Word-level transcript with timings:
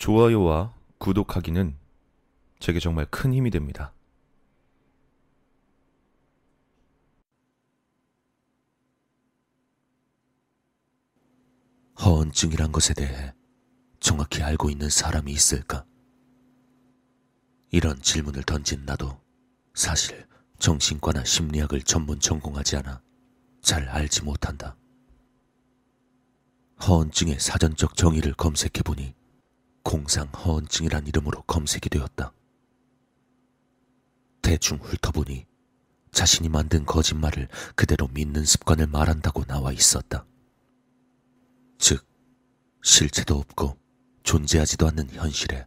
좋아요와 0.00 0.74
구독하기는 0.96 1.76
제게 2.58 2.80
정말 2.80 3.04
큰 3.10 3.34
힘이 3.34 3.50
됩니다. 3.50 3.92
허언증이란 12.00 12.72
것에 12.72 12.94
대해 12.94 13.34
정확히 14.00 14.42
알고 14.42 14.70
있는 14.70 14.88
사람이 14.88 15.30
있을까? 15.32 15.84
이런 17.70 18.00
질문을 18.00 18.42
던진 18.44 18.86
나도 18.86 19.20
사실 19.74 20.26
정신과나 20.58 21.24
심리학을 21.24 21.82
전문 21.82 22.18
전공하지 22.18 22.76
않아 22.78 23.02
잘 23.60 23.86
알지 23.86 24.24
못한다. 24.24 24.78
허언증의 26.88 27.38
사전적 27.38 27.96
정의를 27.98 28.32
검색해보니 28.32 29.19
공상허언증이란 29.82 31.06
이름으로 31.06 31.42
검색이 31.42 31.88
되었다. 31.88 32.32
대충 34.42 34.78
훑어보니 34.78 35.46
자신이 36.12 36.48
만든 36.48 36.84
거짓말을 36.84 37.48
그대로 37.74 38.08
믿는 38.08 38.44
습관을 38.44 38.86
말한다고 38.88 39.44
나와 39.44 39.72
있었다. 39.72 40.26
즉, 41.78 42.04
실체도 42.82 43.36
없고 43.36 43.78
존재하지도 44.22 44.88
않는 44.88 45.10
현실에 45.10 45.66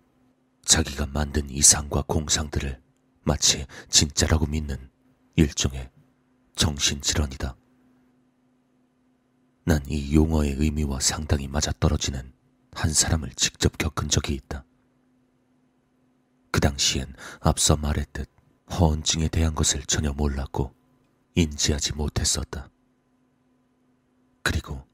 자기가 0.66 1.08
만든 1.08 1.50
이상과 1.50 2.04
공상들을 2.08 2.82
마치 3.24 3.66
진짜라고 3.90 4.48
믿는 4.48 4.90
일종의 5.36 5.90
정신질환이다. 6.56 7.56
난 9.66 9.82
이 9.88 10.14
용어의 10.14 10.56
의미와 10.58 11.00
상당히 11.00 11.48
맞아떨어지는 11.48 12.34
한 12.76 12.92
사람을 12.94 13.32
직접 13.36 13.78
겪은 13.78 14.10
적이 14.10 14.36
있다. 14.36 14.66
그 16.52 16.60
당시엔 16.60 17.14
앞서 17.40 17.76
말했듯 17.76 18.30
허언증에 18.72 19.28
대한 19.28 19.56
것을 19.56 19.84
전혀 19.84 20.14
몰랐고 20.14 20.74
인지하지 21.36 21.94
못했었다. 21.94 22.70
그리고 24.44 24.86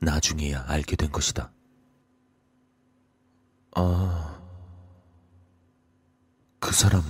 나중에야 0.00 0.64
알게 0.68 0.96
된 0.96 1.10
것이다. 1.10 1.52
아, 3.74 4.40
그 6.60 6.72
사람 6.72 7.02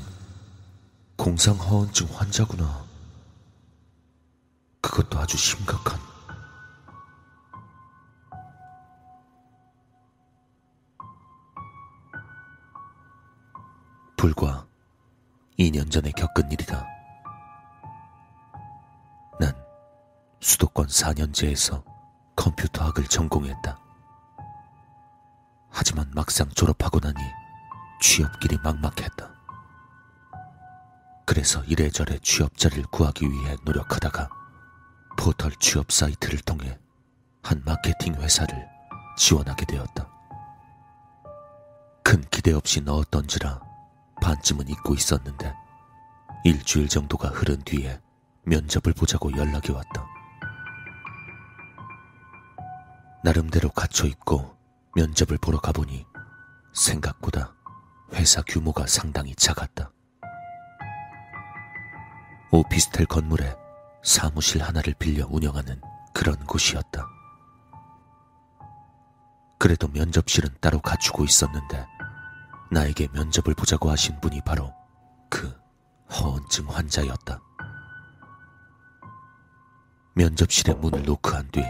공상허언증 1.16 2.06
환자구나. 2.14 2.86
그것도 4.80 5.18
아주 5.18 5.36
심각한. 5.36 6.07
불과 14.18 14.66
2년 15.60 15.92
전에 15.92 16.10
겪은 16.10 16.50
일이다. 16.50 16.84
난 19.38 19.54
수도권 20.40 20.88
4년제에서 20.88 21.84
컴퓨터학을 22.34 23.04
전공했다. 23.04 23.78
하지만 25.70 26.10
막상 26.16 26.48
졸업하고 26.48 26.98
나니 26.98 27.16
취업길이 28.00 28.58
막막했다. 28.58 29.30
그래서 31.24 31.62
이래저래 31.64 32.18
취업 32.18 32.58
자리를 32.58 32.86
구하기 32.90 33.24
위해 33.24 33.56
노력하다가 33.64 34.30
포털 35.16 35.52
취업 35.60 35.92
사이트를 35.92 36.40
통해 36.40 36.76
한 37.44 37.62
마케팅 37.64 38.14
회사를 38.14 38.68
지원하게 39.16 39.64
되었다. 39.66 40.08
큰 42.02 42.20
기대 42.30 42.52
없이 42.52 42.80
넣었던지라 42.80 43.67
반쯤은 44.20 44.68
잊고 44.68 44.94
있었는데 44.94 45.54
일주일 46.44 46.88
정도가 46.88 47.28
흐른 47.28 47.60
뒤에 47.62 48.00
면접을 48.44 48.94
보자고 48.94 49.30
연락이 49.36 49.72
왔다. 49.72 50.06
나름대로 53.22 53.68
갇혀 53.70 54.06
있고 54.06 54.56
면접을 54.94 55.38
보러 55.38 55.58
가보니 55.58 56.06
생각보다 56.72 57.54
회사 58.14 58.42
규모가 58.42 58.86
상당히 58.86 59.34
작았다. 59.34 59.90
오피스텔 62.50 63.06
건물에 63.06 63.54
사무실 64.02 64.62
하나를 64.62 64.94
빌려 64.98 65.26
운영하는 65.28 65.80
그런 66.14 66.36
곳이었다. 66.46 67.06
그래도 69.58 69.88
면접실은 69.88 70.48
따로 70.60 70.80
갖추고 70.80 71.24
있었는데 71.24 71.86
나에게 72.70 73.08
면접을 73.12 73.54
보자고 73.54 73.90
하신 73.90 74.20
분이 74.20 74.42
바로 74.44 74.74
그 75.28 75.54
허언증 76.10 76.68
환자였다. 76.68 77.40
면접실의 80.14 80.74
문을 80.76 81.04
노크한 81.04 81.50
뒤 81.50 81.62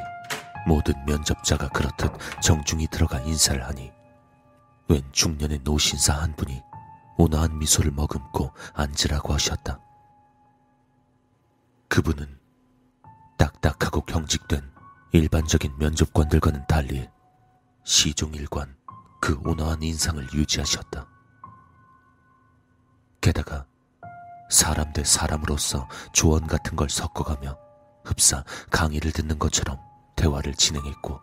모든 0.66 0.94
면접자가 1.04 1.69
그렇듯 1.69 2.12
정중히 2.42 2.87
들어가 2.88 3.20
인사를 3.20 3.62
하니 3.64 3.92
웬 4.88 5.03
중년의 5.12 5.60
노신사 5.64 6.14
한 6.14 6.34
분이 6.34 6.62
온화한 7.19 7.58
미소를 7.58 7.91
머금고 7.91 8.53
앉으라고 8.75 9.34
하셨다. 9.34 9.81
그분은 11.88 12.38
딱딱하고 13.37 14.03
경직된 14.03 14.70
일반적인 15.12 15.76
면접관들과는 15.78 16.66
달리 16.66 17.08
시종일관 17.84 18.77
그 19.20 19.38
온화한 19.44 19.82
인상을 19.82 20.32
유지하셨다. 20.32 21.06
게다가 23.20 23.66
사람 24.50 24.92
대 24.92 25.04
사람으로서 25.04 25.88
조언 26.12 26.46
같은 26.46 26.76
걸 26.76 26.88
섞어가며 26.88 27.58
흡사 28.04 28.42
강의를 28.70 29.12
듣는 29.12 29.38
것처럼 29.38 29.78
대화를 30.16 30.54
진행했고 30.54 31.20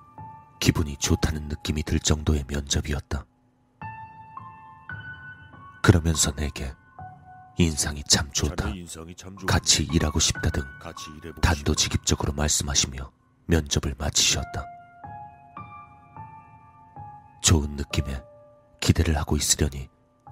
기분이 0.59 0.97
좋다는 0.97 1.47
느낌이 1.47 1.84
들 1.84 2.00
정도의 2.00 2.44
면접이었다. 2.47 3.25
그러면서 5.81 6.31
내게 6.31 6.73
인상이 7.57 8.03
참 8.07 8.29
좋다. 8.31 8.72
같이 9.47 9.84
일하고 9.84 10.19
싶다 10.19 10.50
등 10.50 10.63
단도직입적으로 11.41 12.34
말씀하시며 12.34 13.11
면접을 13.45 13.95
마치셨다. 13.97 14.75
좋은 17.45 17.75
느낌에 17.75 18.23
기대를 18.81 19.16
하고 19.17 19.38
있으려니 19.38 19.88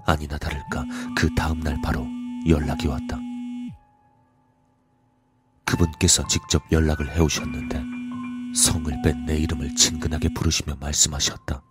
아니나 0.07 0.35
다를까 0.39 0.83
그 1.15 1.33
다음날 1.35 1.79
바로 1.83 2.07
연락이 2.47 2.87
왔다. 2.87 3.17
그분께서 5.63 6.25
직접 6.25 6.63
연락을 6.71 7.11
해오셨는데 7.11 7.83
성을 8.55 8.91
뺀 9.03 9.25
내 9.27 9.37
이름을 9.37 9.75
친근하게 9.75 10.29
부르시며 10.33 10.75
말씀하셨다. 10.79 11.61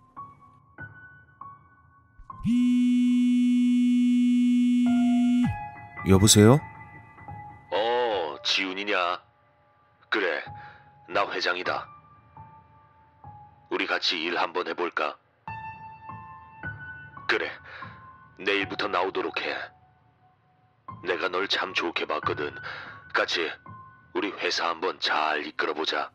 여보세요? 6.07 6.59
어, 7.71 8.35
지훈이냐? 8.45 9.21
그래, 10.09 10.41
나 11.09 11.29
회장이다. 11.29 11.87
우리 13.69 13.85
같이 13.87 14.21
일 14.21 14.37
한번 14.37 14.67
해볼까? 14.67 15.17
그래, 17.33 17.49
내일부터 18.37 18.87
나오도록 18.87 19.41
해. 19.41 19.55
내가 21.03 21.29
널 21.29 21.47
참 21.47 21.73
좋게 21.73 22.05
봤거든. 22.05 22.53
같이 23.11 23.49
우리 24.13 24.29
회사 24.33 24.69
한번 24.69 24.99
잘 24.99 25.43
이끌어보자. 25.43 26.11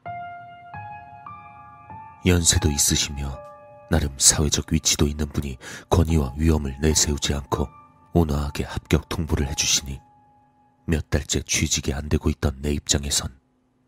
연세도 2.25 2.71
있으시며 2.71 3.37
나름 3.91 4.17
사회적 4.17 4.73
위치도 4.73 5.09
있는 5.09 5.29
분이 5.31 5.59
권위와 5.91 6.35
위험을 6.37 6.79
내세우지 6.81 7.35
않고 7.35 7.69
온화하게 8.13 8.63
합격 8.63 9.09
통보를 9.09 9.49
해주시니 9.49 10.01
몇 10.87 11.11
달째 11.11 11.43
취직이 11.43 11.93
안 11.93 12.09
되고 12.09 12.31
있던 12.31 12.63
내 12.63 12.71
입장에선 12.71 13.37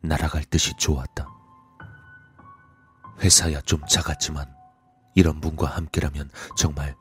날아갈 0.03 0.43
듯이 0.47 0.75
좋았다. 0.77 1.29
회사야 3.21 3.61
좀 3.61 3.87
작았지만 3.87 4.53
이런 5.15 5.41
분과 5.41 5.69
함께라면 5.69 6.29
정말 6.56 6.97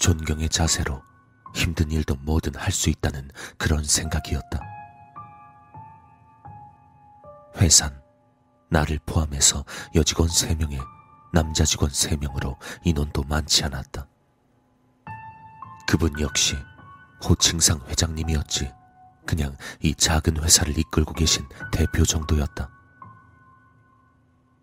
존경의 0.00 0.48
자세로 0.48 1.02
힘든 1.54 1.90
일도 1.90 2.16
뭐든 2.16 2.54
할 2.56 2.72
수 2.72 2.90
있다는 2.90 3.30
그런 3.58 3.84
생각이었다. 3.84 4.60
회산, 7.56 8.00
나를 8.70 8.98
포함해서 9.04 9.64
여직원 9.94 10.28
3명에 10.28 10.80
남자 11.32 11.64
직원 11.64 11.90
3명으로 11.90 12.56
인원도 12.84 13.24
많지 13.24 13.64
않았다. 13.64 14.06
그분 15.86 16.18
역시 16.20 16.56
호칭상 17.22 17.80
회장님이었지. 17.88 18.72
그냥 19.26 19.56
이 19.80 19.94
작은 19.94 20.42
회사를 20.42 20.78
이끌고 20.78 21.12
계신 21.12 21.46
대표 21.70 22.04
정도였다. 22.04 22.70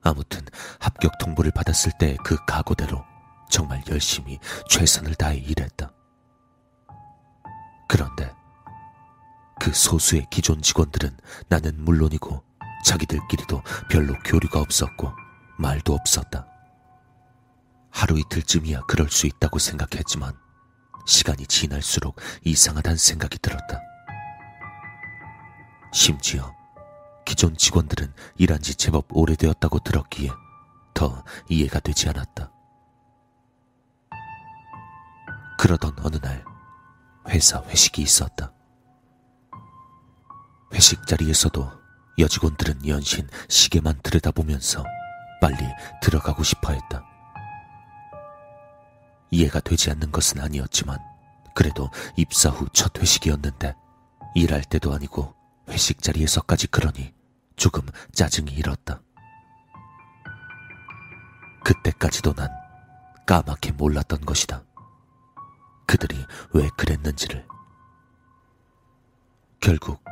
아무튼 0.01 0.42
합격 0.80 1.18
통보를 1.19 1.51
받았을 1.51 1.92
때 2.00 2.16
그 2.24 2.38
각오대로 2.45 3.06
정말 3.49 3.83
열심히 3.89 4.39
최선을 4.69 5.15
다해 5.15 5.38
일했다. 5.38 5.91
그런데 7.88 8.33
그 9.59 9.73
소수의 9.73 10.27
기존 10.29 10.61
직원들은 10.61 11.17
나는 11.47 11.83
물론이고 11.83 12.44
자기들끼리도 12.83 13.61
별로 13.89 14.13
교류가 14.25 14.59
없었고 14.59 15.11
말도 15.57 15.94
없었다. 15.94 16.45
하루 17.89 18.19
이틀쯤이야 18.19 18.81
그럴 18.81 19.09
수 19.09 19.25
있다고 19.25 19.57
생각했지만 19.59 20.33
시간이 21.07 21.47
지날수록 21.47 22.17
이상하다는 22.44 22.97
생각이 22.97 23.39
들었다. 23.39 23.81
심지어 25.94 26.53
기존 27.25 27.57
직원들은 27.57 28.13
일한 28.35 28.61
지 28.61 28.75
제법 28.75 29.05
오래되었다고 29.09 29.79
들었기에 29.79 30.29
더 30.94 31.23
이해가 31.49 31.79
되지 31.79 32.09
않았다. 32.09 32.51
그러던 35.57 35.95
어느 36.04 36.18
날 36.18 36.44
회사 37.30 37.62
회식이 37.63 38.01
있었다. 38.01 38.54
회식 40.74 41.06
자리에서도 41.07 41.71
여직원들은 42.19 42.88
연신 42.88 43.27
시계만 43.50 44.00
들여다보면서 44.04 44.83
빨리 45.42 45.57
들어가고 46.01 46.44
싶어 46.44 46.74
했다. 46.74 47.04
이해가 49.31 49.59
되지 49.59 49.92
않는 49.92 50.12
것은 50.12 50.42
아니었지만 50.42 50.98
그래도 51.54 51.89
입사 52.15 52.50
후 52.50 52.68
첫 52.74 52.98
회식이었는데 53.00 53.75
일할 54.36 54.62
때도 54.63 54.94
아니고 54.94 55.36
회식 55.69 56.01
자리에서까지 56.01 56.68
그러니 56.68 57.13
조금 57.56 57.81
짜증이 58.13 58.51
일었다. 58.51 59.01
그때까지도 61.63 62.33
난 62.33 62.50
까맣게 63.25 63.74
몰랐던 63.74 64.21
것이다. 64.21 64.63
그들이 65.88 66.25
왜 66.54 66.69
그랬는지를. 66.78 67.48
결국 69.60 70.04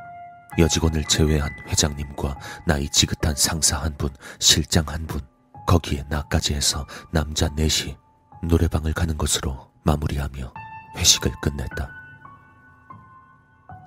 여직원을 0.58 1.04
제외한 1.04 1.50
회장님과 1.68 2.40
나이 2.66 2.90
지긋한 2.90 3.36
상사 3.36 3.78
한 3.78 3.96
분, 3.98 4.10
실장 4.40 4.86
한 4.88 5.06
분, 5.06 5.22
거기에 5.68 6.06
나까지 6.10 6.54
해서 6.54 6.88
남자 7.12 7.50
넷이 7.50 7.98
노래방을 8.42 8.94
가는 8.94 9.18
것으로 9.18 9.72
마무리하며 9.84 10.54
회식을 10.98 11.34
끝냈다. 11.42 11.90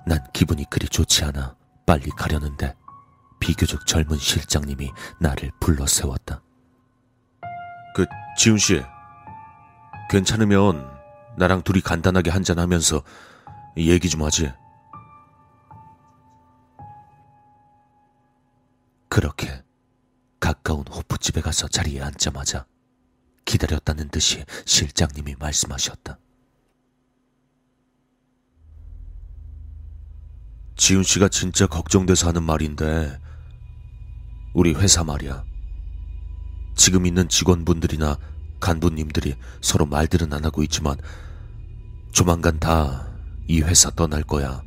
난 0.05 0.19
기분이 0.31 0.65
그리 0.69 0.87
좋지 0.87 1.25
않아 1.25 1.55
빨리 1.85 2.09
가려는데 2.11 2.75
비교적 3.39 3.85
젊은 3.87 4.17
실장님이 4.17 4.91
나를 5.19 5.51
불러 5.59 5.87
세웠다. 5.87 6.41
그, 7.95 8.05
지훈 8.37 8.57
씨. 8.57 8.83
괜찮으면 10.09 10.98
나랑 11.39 11.63
둘이 11.63 11.79
간단하게 11.79 12.31
한잔하면서 12.31 13.01
얘기 13.77 14.09
좀 14.09 14.23
하지. 14.23 14.51
그렇게 19.07 19.63
가까운 20.41 20.83
호프집에 20.85 21.39
가서 21.39 21.69
자리에 21.69 22.01
앉자마자 22.01 22.65
기다렸다는 23.45 24.09
듯이 24.09 24.43
실장님이 24.65 25.35
말씀하셨다. 25.39 26.19
지훈 30.75 31.03
씨가 31.03 31.29
진짜 31.29 31.67
걱정돼서 31.67 32.27
하는 32.27 32.43
말인데, 32.43 33.17
우리 34.53 34.73
회사 34.73 35.03
말이야. 35.05 35.43
지금 36.75 37.05
있는 37.05 37.27
직원분들이나 37.29 38.17
간부님들이 38.59 39.35
서로 39.61 39.85
말들은 39.85 40.33
안 40.33 40.45
하고 40.45 40.63
있지만, 40.63 40.97
조만간 42.11 42.59
다 42.59 43.09
이 43.49 43.61
회사 43.63 43.89
떠날 43.89 44.21
거야. 44.21 44.61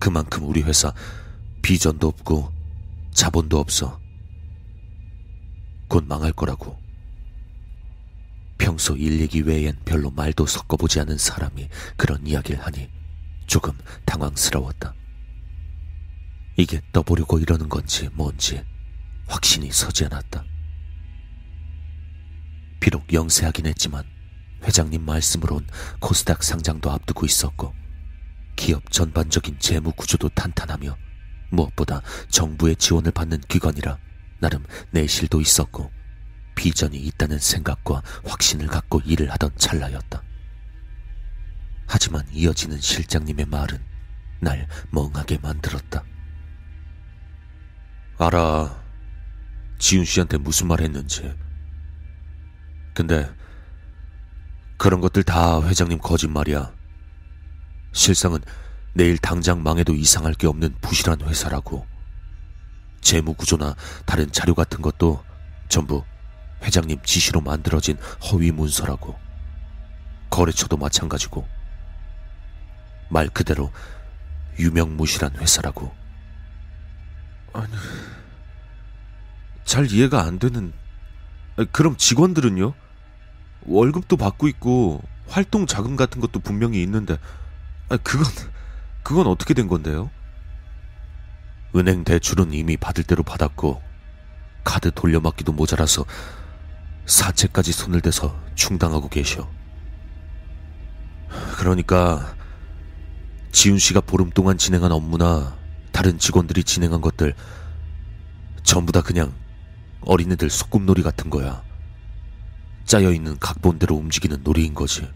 그만큼 0.00 0.42
우리 0.48 0.60
회사 0.62 0.92
비전도 1.62 2.08
없고 2.08 2.52
자본도 3.12 3.60
없어. 3.60 4.00
곧 5.86 6.04
망할 6.08 6.32
거라고. 6.32 6.76
평소 8.58 8.96
일 8.96 9.20
얘기 9.20 9.40
외엔 9.40 9.78
별로 9.84 10.10
말도 10.10 10.46
섞어보지 10.46 10.98
않은 11.00 11.16
사람이 11.16 11.68
그런 11.96 12.26
이야기를 12.26 12.60
하니 12.60 12.90
조금 13.46 13.72
당황스러웠다. 14.04 14.92
이게 16.56 16.80
떠보려고 16.92 17.38
이러는 17.38 17.68
건지 17.68 18.08
뭔지 18.14 18.64
확신이 19.28 19.70
서지 19.70 20.06
않았다. 20.06 20.44
비록 22.80 23.12
영세하긴 23.12 23.66
했지만 23.66 24.13
회장님 24.64 25.04
말씀으론 25.04 25.66
코스닥 26.00 26.42
상장도 26.42 26.90
앞두고 26.90 27.26
있었고 27.26 27.74
기업 28.56 28.90
전반적인 28.90 29.58
재무 29.58 29.92
구조도 29.92 30.30
탄탄하며 30.30 30.96
무엇보다 31.50 32.02
정부의 32.28 32.76
지원을 32.76 33.12
받는 33.12 33.40
기관이라 33.48 33.98
나름 34.40 34.64
내실도 34.90 35.40
있었고 35.40 35.90
비전이 36.54 36.96
있다는 36.96 37.38
생각과 37.38 38.02
확신을 38.24 38.66
갖고 38.66 39.00
일을 39.04 39.30
하던 39.32 39.50
찰나였다. 39.56 40.22
하지만 41.86 42.24
이어지는 42.32 42.80
실장님의 42.80 43.46
말은 43.46 43.82
날 44.40 44.68
멍하게 44.90 45.38
만들었다. 45.38 46.04
알아. 48.18 48.82
지훈 49.78 50.04
씨한테 50.04 50.38
무슨 50.38 50.68
말 50.68 50.80
했는지. 50.80 51.34
근데 52.94 53.28
그런 54.84 55.00
것들 55.00 55.22
다 55.22 55.62
회장님 55.62 55.98
거짓말이야. 55.98 56.70
실상은 57.92 58.40
내일 58.92 59.16
당장 59.16 59.62
망해도 59.62 59.94
이상할 59.94 60.34
게 60.34 60.46
없는 60.46 60.74
부실한 60.82 61.22
회사라고. 61.22 61.86
재무 63.00 63.32
구조나 63.32 63.76
다른 64.04 64.30
자료 64.30 64.54
같은 64.54 64.82
것도 64.82 65.24
전부 65.70 66.04
회장님 66.62 67.00
지시로 67.02 67.40
만들어진 67.40 67.96
허위 68.30 68.50
문서라고. 68.50 69.18
거래처도 70.28 70.76
마찬가지고. 70.76 71.48
말 73.08 73.30
그대로 73.30 73.72
유명무실한 74.58 75.36
회사라고. 75.38 75.94
아니, 77.54 77.72
잘 79.64 79.90
이해가 79.90 80.24
안 80.24 80.38
되는. 80.38 80.74
그럼 81.72 81.96
직원들은요? 81.96 82.83
월급도 83.66 84.16
받고 84.16 84.48
있고 84.48 85.02
활동 85.26 85.66
자금 85.66 85.96
같은 85.96 86.20
것도 86.20 86.40
분명히 86.40 86.82
있는데, 86.82 87.18
그건 88.02 88.26
그건 89.02 89.26
어떻게 89.26 89.54
된 89.54 89.68
건데요? 89.68 90.10
은행 91.76 92.04
대출은 92.04 92.52
이미 92.52 92.76
받을 92.76 93.04
대로 93.04 93.22
받았고 93.22 93.82
카드 94.62 94.90
돌려막기도 94.92 95.52
모자라서 95.52 96.04
사채까지 97.06 97.72
손을 97.72 98.00
대서 98.00 98.38
충당하고 98.54 99.08
계셔. 99.08 99.48
그러니까 101.58 102.34
지훈 103.52 103.78
씨가 103.78 104.00
보름 104.00 104.30
동안 104.30 104.56
진행한 104.56 104.92
업무나 104.92 105.56
다른 105.92 106.18
직원들이 106.18 106.64
진행한 106.64 107.00
것들 107.00 107.34
전부 108.62 108.92
다 108.92 109.02
그냥 109.02 109.32
어린애들 110.00 110.50
소꿉놀이 110.50 111.02
같은 111.02 111.30
거야. 111.30 111.62
짜여 112.84 113.12
있는 113.12 113.38
각본대로 113.38 113.96
움직이는 113.96 114.42
놀이인 114.42 114.74
거지. 114.74 115.08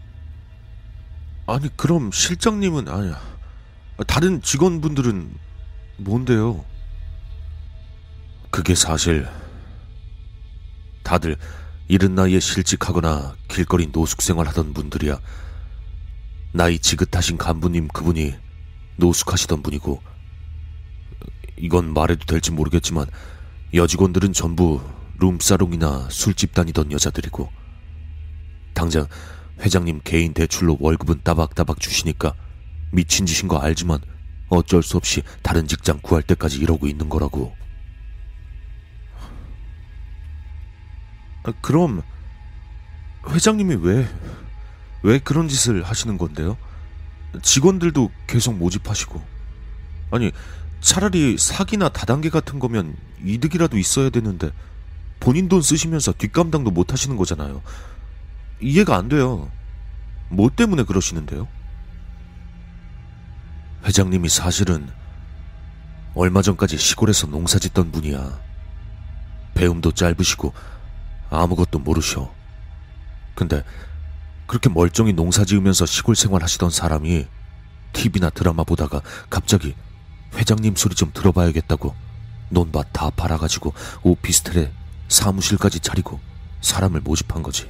아니, 1.45 1.75
그럼 1.75 2.11
실장님은, 2.11 2.87
아니야. 2.87 3.19
다른 4.07 4.41
직원분들은 4.41 5.33
뭔데요? 5.97 6.63
그게 8.51 8.75
사실, 8.75 9.27
다들 11.03 11.37
이른 11.87 12.15
나이에 12.15 12.39
실직하거나 12.39 13.35
길거리 13.47 13.87
노숙 13.91 14.21
생활 14.21 14.47
하던 14.47 14.73
분들이야. 14.73 15.19
나이 16.51 16.79
지긋하신 16.79 17.37
간부님 17.37 17.87
그분이 17.89 18.35
노숙하시던 18.97 19.63
분이고, 19.63 20.01
이건 21.57 21.93
말해도 21.93 22.25
될지 22.25 22.51
모르겠지만, 22.51 23.05
여직원들은 23.73 24.33
전부 24.33 24.81
룸사롱이나 25.19 26.07
술집 26.09 26.53
다니던 26.53 26.91
여자들이고, 26.91 27.58
당장 28.79 29.07
회장님 29.59 29.99
개인 30.05 30.33
대출로 30.33 30.77
월급은 30.79 31.19
따박따박 31.25 31.81
주시니까 31.81 32.33
미친 32.93 33.25
짓인 33.25 33.49
거 33.49 33.57
알지만 33.57 33.99
어쩔 34.47 34.81
수 34.81 34.95
없이 34.95 35.21
다른 35.43 35.67
직장 35.67 35.99
구할 36.01 36.23
때까지 36.23 36.59
이러고 36.59 36.87
있는 36.87 37.09
거라고. 37.09 37.53
아, 41.43 41.51
그럼 41.59 42.03
회장님이 43.27 43.75
왜, 43.81 44.07
왜 45.03 45.19
그런 45.19 45.49
짓을 45.49 45.83
하시는 45.83 46.17
건데요? 46.17 46.55
직원들도 47.41 48.09
계속 48.27 48.55
모집하시고. 48.55 49.21
아니, 50.11 50.31
차라리 50.79 51.37
사기나 51.37 51.89
다단계 51.89 52.29
같은 52.29 52.59
거면 52.59 52.95
이득이라도 53.25 53.77
있어야 53.77 54.09
되는데 54.09 54.51
본인 55.19 55.49
돈 55.49 55.61
쓰시면서 55.61 56.13
뒷감당도 56.13 56.71
못 56.71 56.93
하시는 56.93 57.17
거잖아요. 57.17 57.61
이해가 58.61 58.95
안 58.95 59.09
돼요. 59.09 59.49
뭐 60.29 60.49
때문에 60.49 60.83
그러시는데요? 60.83 61.47
회장님이 63.85 64.29
사실은 64.29 64.89
얼마 66.15 66.41
전까지 66.41 66.77
시골에서 66.77 67.27
농사 67.27 67.59
짓던 67.59 67.91
분이야. 67.91 68.39
배움도 69.53 69.93
짧으시고 69.93 70.53
아무것도 71.29 71.79
모르셔. 71.79 72.33
근데 73.35 73.63
그렇게 74.47 74.69
멀쩡히 74.69 75.13
농사 75.13 75.45
지으면서 75.45 75.85
시골 75.85 76.15
생활 76.15 76.43
하시던 76.43 76.71
사람이 76.71 77.27
TV나 77.93 78.29
드라마 78.29 78.63
보다가 78.63 79.01
갑자기 79.29 79.75
회장님 80.35 80.75
소리 80.75 80.95
좀 80.95 81.11
들어봐야겠다고 81.13 81.95
논밭 82.49 82.87
다 82.91 83.09
팔아가지고 83.11 83.73
오피스텔에 84.03 84.71
사무실까지 85.07 85.79
차리고 85.79 86.19
사람을 86.61 87.01
모집한 87.01 87.43
거지. 87.43 87.69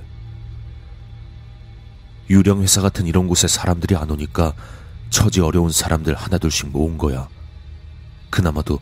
유령 2.29 2.61
회사 2.61 2.81
같은 2.81 3.07
이런 3.07 3.27
곳에 3.27 3.47
사람들이 3.47 3.95
안 3.95 4.11
오니까 4.11 4.53
처지 5.09 5.41
어려운 5.41 5.71
사람들 5.71 6.13
하나둘씩 6.13 6.69
모은 6.69 6.97
거야. 6.97 7.27
그나마도 8.29 8.79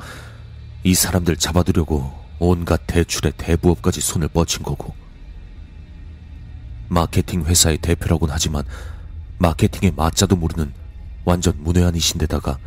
이 0.83 0.93
사람들 0.93 1.37
잡아두려고 1.37 2.13
온갖 2.39 2.81
대출에 2.85 3.31
대부업까지 3.37 4.01
손을 4.01 4.27
뻗친 4.27 4.63
거고. 4.63 4.93
마케팅 6.89 7.45
회사의 7.45 7.77
대표라곤 7.79 8.29
하지만 8.31 8.63
마케팅의 9.39 9.93
맞자도 9.95 10.35
모르는 10.35 10.73
완전 11.25 11.53
문외한이신데다가 11.63 12.57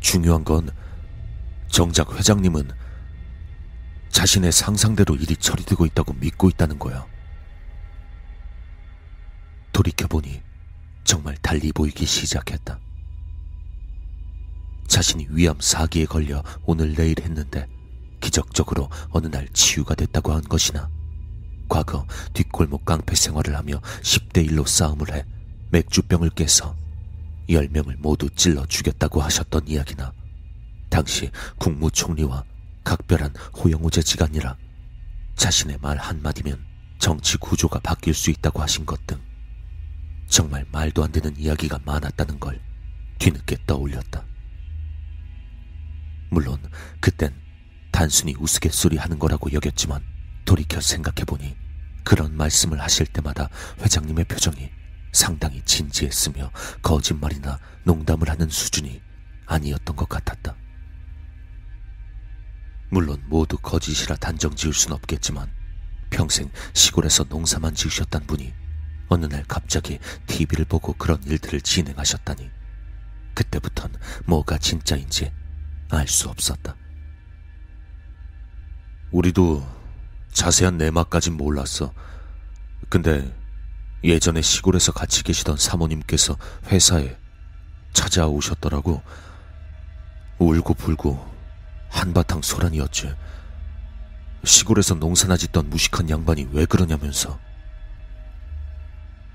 중요한 0.00 0.44
건 0.44 0.70
정작 1.68 2.16
회장님은 2.16 2.70
자신의 4.10 4.52
상상대로 4.52 5.16
일이 5.16 5.36
처리되고 5.36 5.86
있다고 5.86 6.14
믿고 6.14 6.48
있다는 6.48 6.78
거야. 6.78 7.06
돌이켜보니 9.74 10.40
정말 11.02 11.36
달리 11.42 11.72
보이기 11.72 12.06
시작했다. 12.06 12.78
자신이 14.86 15.26
위암 15.30 15.58
사기에 15.60 16.06
걸려 16.06 16.42
오늘 16.64 16.94
내일 16.94 17.20
했는데 17.20 17.66
기적적으로 18.20 18.88
어느 19.10 19.26
날 19.26 19.48
치유가 19.52 19.94
됐다고 19.94 20.32
한 20.32 20.42
것이나 20.42 20.88
과거 21.68 22.06
뒷골목 22.32 22.84
깡패 22.84 23.14
생활을 23.16 23.56
하며 23.56 23.80
10대 24.02 24.48
1로 24.48 24.66
싸움을 24.66 25.12
해 25.12 25.26
맥주병을 25.70 26.30
깨서 26.30 26.76
10명을 27.48 27.96
모두 27.98 28.30
찔러 28.30 28.64
죽였다고 28.66 29.20
하셨던 29.20 29.66
이야기나 29.66 30.12
당시 30.88 31.30
국무총리와 31.58 32.44
각별한 32.84 33.34
호영우제 33.56 34.02
지간이라 34.02 34.56
자신의 35.34 35.78
말 35.82 35.98
한마디면 35.98 36.64
정치 36.98 37.36
구조가 37.38 37.80
바뀔 37.80 38.14
수 38.14 38.30
있다고 38.30 38.62
하신 38.62 38.86
것 38.86 39.04
등 39.06 39.18
정말 40.26 40.64
말도 40.72 41.04
안 41.04 41.12
되는 41.12 41.36
이야기가 41.36 41.80
많았다는 41.84 42.40
걸 42.40 42.60
뒤늦게 43.18 43.58
떠올렸다. 43.66 44.24
물론 46.30 46.58
그땐 47.00 47.32
단순히 47.92 48.34
우스갯소리 48.38 48.96
하는 48.96 49.18
거라고 49.18 49.52
여겼지만 49.52 50.02
돌이켜 50.44 50.80
생각해보니 50.80 51.56
그런 52.02 52.36
말씀을 52.36 52.80
하실 52.80 53.06
때마다 53.06 53.48
회장님의 53.80 54.24
표정이 54.24 54.70
상당히 55.12 55.62
진지했으며 55.62 56.50
거짓말이나 56.82 57.58
농담을 57.84 58.28
하는 58.28 58.48
수준이 58.48 59.00
아니었던 59.46 59.94
것 59.94 60.08
같았다. 60.08 60.56
물론 62.90 63.22
모두 63.26 63.56
거짓이라 63.58 64.16
단정 64.16 64.54
지을 64.54 64.74
순 64.74 64.92
없겠지만 64.92 65.50
평생 66.10 66.50
시골에서 66.74 67.24
농사만 67.28 67.74
지으셨단 67.74 68.26
분이 68.26 68.52
어느 69.08 69.26
날 69.26 69.44
갑자기 69.46 69.98
TV를 70.26 70.64
보고 70.64 70.92
그런 70.94 71.22
일들을 71.24 71.60
진행하셨다니 71.60 72.50
그때부턴 73.34 73.92
뭐가 74.26 74.58
진짜인지 74.58 75.32
알 75.90 76.08
수 76.08 76.28
없었다. 76.28 76.76
우리도 79.12 79.64
자세한 80.32 80.76
내막까진 80.78 81.36
몰랐어. 81.36 81.92
근데 82.88 83.32
예전에 84.02 84.42
시골에서 84.42 84.92
같이 84.92 85.22
계시던 85.22 85.56
사모님께서 85.56 86.36
회사에 86.66 87.16
찾아오셨더라고. 87.92 89.02
울고 90.38 90.74
불고 90.74 91.32
한바탕 91.88 92.42
소란이었지. 92.42 93.14
시골에서 94.42 94.96
농사나 94.96 95.36
짓던 95.36 95.70
무식한 95.70 96.10
양반이 96.10 96.48
왜 96.50 96.66
그러냐면서. 96.66 97.38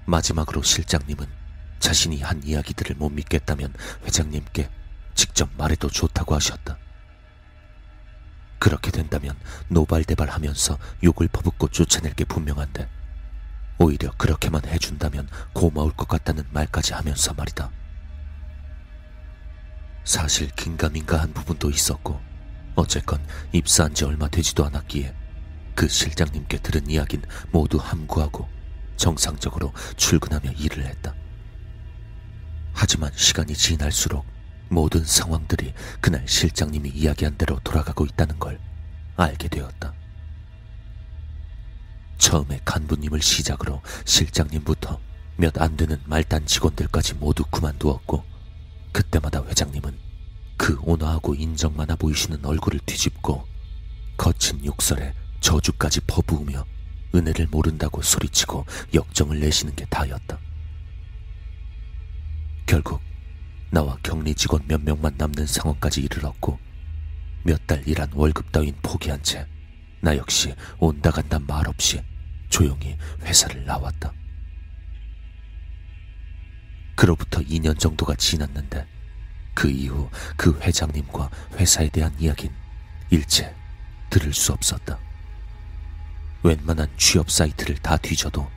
마지막으로 0.10 0.62
실장님은 0.63 1.25
자신이 1.80 2.22
한 2.22 2.44
이야기들을 2.44 2.96
못 2.98 3.10
믿겠다면 3.10 3.74
회장님께 4.04 4.70
직접 5.16 5.50
말해도 5.58 5.89
좋다고 5.89 6.36
하셨다. 6.36 6.78
그렇게 8.58 8.92
된다면 8.92 9.38
노발대발 9.70 10.30
하면서 10.30 10.78
욕을 11.04 11.30
퍼붓고 11.30 11.70
쫓아낼 11.70 12.13
게 12.13 12.25
분명한데 12.25 12.89
오히려 13.78 14.12
그렇게만 14.18 14.66
해준다면 14.66 15.30
고마울 15.54 15.94
것 15.94 16.08
같다는 16.08 16.44
말까지 16.51 16.94
하면서 16.94 17.34
말이다. 17.34 17.72
사실 20.04 20.50
긴가민가한 20.56 21.34
부분도 21.34 21.70
있었고 21.70 22.20
어쨌건 22.75 23.25
입사한 23.54 23.94
지 23.94 24.04
얼마 24.04 24.28
되지도 24.28 24.66
않았기에 24.66 25.16
그 25.75 25.88
실장님께 25.88 26.58
들은 26.58 26.89
이야긴 26.89 27.22
모두 27.51 27.78
함구하고 27.78 28.50
정상적으로 29.00 29.74
출근하며 29.96 30.51
일을 30.51 30.86
했다. 30.86 31.15
하지만 32.74 33.12
시간이 33.15 33.53
지날수록 33.56 34.25
모든 34.70 35.03
상황들이 35.03 35.74
그날 36.01 36.27
실장님이 36.27 36.89
이야기한 36.89 37.38
대로 37.38 37.60
돌아가고 37.63 38.06
있다는 38.06 38.38
걸 38.38 38.60
알게 39.15 39.48
되었다. 39.48 39.94
처음에 42.18 42.60
간부님을 42.65 43.22
시작으로 43.22 43.82
실장님부터 44.06 45.00
몇 45.38 45.58
안 45.58 45.77
되는 45.77 45.98
말단 46.06 46.46
직원들까지 46.46 47.13
모두 47.15 47.46
그만두었고 47.46 48.25
그때마다 48.91 49.41
회장님은 49.46 49.98
그 50.58 50.77
온화하고 50.82 51.36
인정 51.36 51.74
많아 51.77 51.96
보이시는 51.96 52.46
얼굴을 52.46 52.82
뒤집고 52.86 53.48
거친 54.18 54.63
욕설에 54.65 55.13
저주까지 55.39 56.01
퍼부으며 56.01 56.65
은혜를 57.16 57.48
모른다고 57.48 58.01
소리치고 58.01 58.66
역정을 58.94 59.39
내시는 59.39 59.75
게 59.75 59.86
다였다. 59.86 60.38
결국 62.66 63.01
나와 63.72 63.98
격리 64.04 64.34
직원 64.36 64.63
몇 64.68 64.82
명만 64.82 65.13
남는 65.18 65.46
상황까지 65.48 66.01
이르렀고 66.01 66.60
몇 67.44 67.60
달 67.68 67.88
일한 67.88 68.10
월급 68.13 68.51
따윈 68.51 68.75
포기한 68.82 69.22
채 69.24 69.46
나 70.01 70.16
역시 70.16 70.56
온다 70.78 71.12
간다 71.12 71.38
말 71.39 71.68
없이 71.68 72.01
조용히 72.50 72.98
회사를 73.22 73.66
나왔다. 73.66 74.13
그로부터 76.96 77.42
2년 77.42 77.78
정도가 77.78 78.16
지났는데 78.16 78.86
그 79.54 79.70
이후 79.70 80.10
그 80.38 80.58
회장님과 80.62 81.30
회사에 81.58 81.89
대한 81.89 82.13
이야긴 82.20 82.51
일체 83.10 83.54
들을 84.10 84.34
수 84.34 84.54
없었다. 84.54 84.98
웬만한 86.43 86.88
취업 86.98 87.29
사이트를 87.29 87.77
다 87.77 87.98
뒤져도 87.98 88.50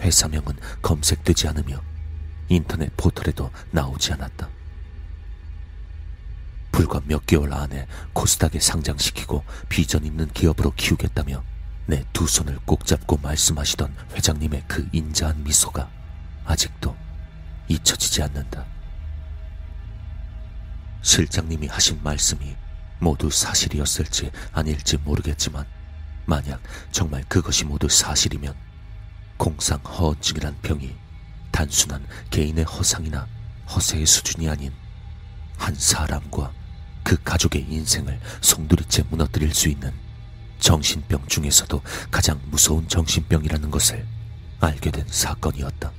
회사명은 0.00 0.56
검색되지 0.82 1.48
않으며 1.48 1.80
인터넷 2.48 2.94
포털에도 2.96 3.50
나오지 3.70 4.12
않았다. 4.12 4.48
불과 6.72 7.00
몇 7.04 7.26
개월 7.26 7.52
안에 7.52 7.86
코스닥에 8.12 8.60
상장시키고 8.60 9.44
비전 9.68 10.04
있는 10.04 10.28
기업으로 10.28 10.72
키우겠다며 10.76 11.42
내 11.86 12.04
두 12.12 12.26
손을 12.26 12.58
꼭 12.66 12.84
잡고 12.84 13.16
말씀하시던 13.16 13.96
회장님의 14.12 14.64
그 14.68 14.86
인자한 14.92 15.42
미소가 15.42 15.88
아직도 16.44 16.94
잊혀지지 17.66 18.22
않는다. 18.22 18.66
실장님이 21.00 21.66
하신 21.68 22.02
말씀이 22.02 22.54
모두 22.98 23.30
사실이었을지 23.30 24.30
아닐지 24.52 24.98
모르겠지만 24.98 25.64
만약 26.30 26.62
정말 26.92 27.24
그것이 27.24 27.64
모두 27.64 27.88
사실이면 27.88 28.54
공상 29.36 29.80
허언증이란 29.80 30.58
병이 30.62 30.94
단순한 31.50 32.06
개인의 32.30 32.64
허상이나 32.66 33.26
허세의 33.68 34.06
수준이 34.06 34.48
아닌 34.48 34.72
한 35.58 35.74
사람과 35.74 36.52
그 37.02 37.20
가족의 37.24 37.66
인생을 37.68 38.20
송두리째 38.42 39.06
무너뜨릴 39.10 39.52
수 39.52 39.68
있는 39.68 39.92
정신병 40.60 41.26
중에서도 41.26 41.82
가장 42.12 42.40
무서운 42.44 42.86
정신병이라는 42.86 43.68
것을 43.68 44.06
알게 44.60 44.92
된 44.92 45.04
사건이었다. 45.08 45.90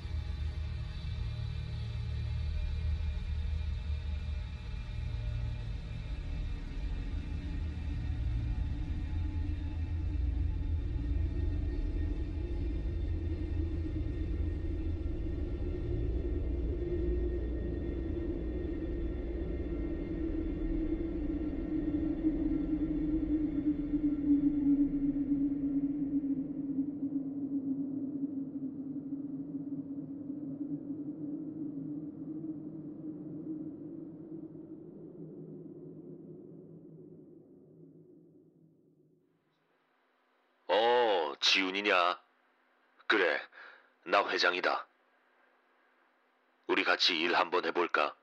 회장이다. 44.41 44.87
우리 46.67 46.83
같이 46.83 47.15
일 47.15 47.35
한번 47.35 47.65
해볼까? 47.65 48.15